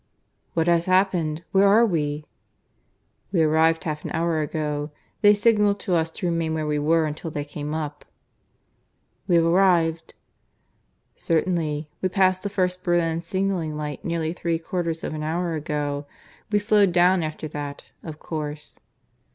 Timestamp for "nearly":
14.03-14.33